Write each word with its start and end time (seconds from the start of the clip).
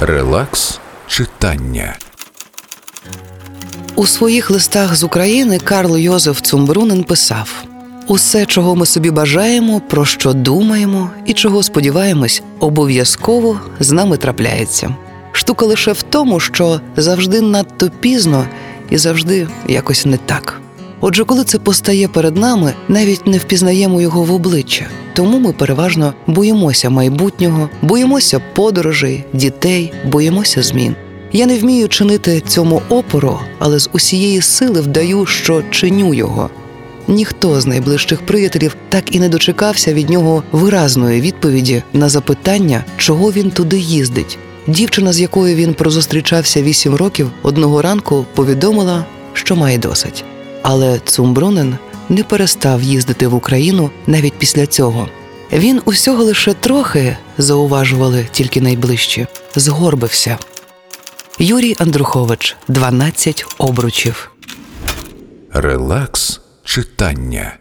Релакс 0.00 0.80
читання. 1.06 1.96
У 3.94 4.06
своїх 4.06 4.50
листах 4.50 4.96
з 4.96 5.04
України 5.04 5.58
Карл 5.58 5.96
Йозеф 5.96 6.40
Цумбрунен 6.40 7.04
писав: 7.04 7.64
Усе, 8.06 8.46
чого 8.46 8.76
ми 8.76 8.86
собі 8.86 9.10
бажаємо, 9.10 9.80
про 9.80 10.04
що 10.04 10.32
думаємо 10.32 11.10
і 11.26 11.32
чого 11.32 11.62
сподіваємось, 11.62 12.42
обов'язково 12.60 13.60
з 13.80 13.92
нами 13.92 14.16
трапляється. 14.16 14.94
Штука 15.32 15.66
лише 15.66 15.92
в 15.92 16.02
тому, 16.02 16.40
що 16.40 16.80
завжди 16.96 17.40
надто 17.40 17.90
пізно 18.00 18.46
і 18.90 18.98
завжди 18.98 19.48
якось 19.68 20.06
не 20.06 20.16
так. 20.16 20.60
Отже, 21.00 21.24
коли 21.24 21.44
це 21.44 21.58
постає 21.58 22.08
перед 22.08 22.36
нами, 22.36 22.74
навіть 22.88 23.26
не 23.26 23.38
впізнаємо 23.38 24.00
його 24.00 24.22
в 24.22 24.32
обличчя. 24.32 24.86
Тому 25.18 25.38
ми 25.38 25.52
переважно 25.52 26.14
боїмося 26.26 26.90
майбутнього, 26.90 27.68
боїмося 27.82 28.40
подорожей, 28.54 29.24
дітей, 29.32 29.92
боїмося 30.04 30.62
змін. 30.62 30.94
Я 31.32 31.46
не 31.46 31.58
вмію 31.58 31.88
чинити 31.88 32.40
цьому 32.40 32.82
опору, 32.88 33.38
але 33.58 33.78
з 33.78 33.90
усієї 33.92 34.42
сили 34.42 34.80
вдаю, 34.80 35.26
що 35.26 35.62
чиню 35.70 36.14
його. 36.14 36.50
Ніхто 37.08 37.60
з 37.60 37.66
найближчих 37.66 38.26
приятелів 38.26 38.76
так 38.88 39.14
і 39.14 39.20
не 39.20 39.28
дочекався 39.28 39.94
від 39.94 40.10
нього 40.10 40.42
виразної 40.52 41.20
відповіді 41.20 41.82
на 41.92 42.08
запитання, 42.08 42.84
чого 42.96 43.32
він 43.32 43.50
туди 43.50 43.78
їздить. 43.78 44.38
Дівчина, 44.66 45.12
з 45.12 45.20
якою 45.20 45.56
він 45.56 45.74
прозустрічався 45.74 46.62
вісім 46.62 46.94
років, 46.94 47.30
одного 47.42 47.82
ранку 47.82 48.26
повідомила, 48.34 49.04
що 49.32 49.56
має 49.56 49.78
досить. 49.78 50.24
Але 50.62 51.00
Цумбрунен 51.04 51.76
не 52.08 52.22
перестав 52.22 52.82
їздити 52.82 53.26
в 53.26 53.34
Україну 53.34 53.90
навіть 54.06 54.34
після 54.38 54.66
цього. 54.66 55.08
Він 55.52 55.82
усього 55.84 56.24
лише 56.24 56.54
трохи, 56.54 57.16
зауважували 57.38 58.26
тільки 58.32 58.60
найближчі, 58.60 59.26
згорбився. 59.56 60.38
Юрій 61.38 61.76
Андрухович, 61.78 62.56
12 62.68 63.46
обручів. 63.58 64.30
Релакс 65.52 66.40
читання. 66.64 67.56